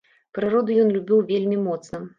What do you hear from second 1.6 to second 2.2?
моцна.